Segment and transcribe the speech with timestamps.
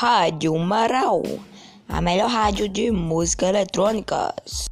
[0.00, 1.24] Rádio Marau,
[1.88, 4.67] a melhor rádio de música eletrônicas.